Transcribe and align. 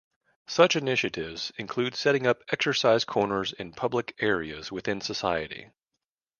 Such 0.47 0.75
initiatives 0.75 1.51
include 1.59 1.93
setting 1.93 2.25
up 2.25 2.41
exercise 2.51 3.05
corners 3.05 3.53
in 3.53 3.71
public 3.71 4.15
areas 4.19 4.71
within 4.71 4.99
society. 4.99 5.69